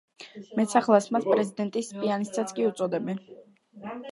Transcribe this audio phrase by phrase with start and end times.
[0.59, 3.25] მეტსახელად მას „პრეზიდენტების პიანისტსაც“ კი უწოდებდნენ.